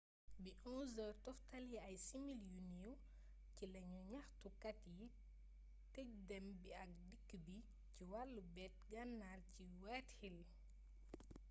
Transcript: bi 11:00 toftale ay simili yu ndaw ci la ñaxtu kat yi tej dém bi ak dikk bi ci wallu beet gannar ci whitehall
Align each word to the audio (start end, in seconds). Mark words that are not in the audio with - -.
bi 0.43 0.51
11:00 0.69 1.03
toftale 1.25 1.75
ay 1.87 1.95
simili 2.07 2.45
yu 2.53 2.61
ndaw 2.69 2.91
ci 3.55 3.63
la 3.73 3.81
ñaxtu 4.09 4.47
kat 4.63 4.79
yi 4.97 5.05
tej 5.93 6.09
dém 6.27 6.45
bi 6.61 6.69
ak 6.83 6.91
dikk 7.09 7.29
bi 7.45 7.55
ci 7.93 8.01
wallu 8.11 8.41
beet 8.53 8.75
gannar 8.91 9.39
ci 9.53 9.63
whitehall 9.81 10.39